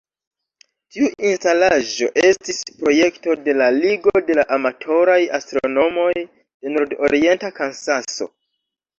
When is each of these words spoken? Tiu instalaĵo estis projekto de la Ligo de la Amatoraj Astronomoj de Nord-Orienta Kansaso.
Tiu 0.93 1.07
instalaĵo 1.31 2.07
estis 2.29 2.61
projekto 2.79 3.35
de 3.47 3.53
la 3.57 3.67
Ligo 3.75 4.13
de 4.29 4.37
la 4.39 4.45
Amatoraj 4.57 5.19
Astronomoj 5.39 6.09
de 6.23 6.73
Nord-Orienta 6.77 7.53
Kansaso. 7.61 8.29